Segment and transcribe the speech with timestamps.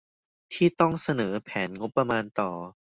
[0.53, 2.51] ที่ต้องเสนอแผนงบประมาณต่อ